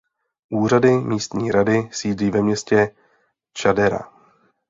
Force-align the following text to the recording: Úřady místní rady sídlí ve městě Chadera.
Úřady 0.49 0.91
místní 0.97 1.51
rady 1.51 1.89
sídlí 1.91 2.31
ve 2.31 2.41
městě 2.41 2.95
Chadera. 3.61 4.11